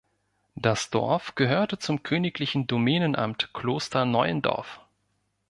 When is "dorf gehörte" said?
0.89-1.77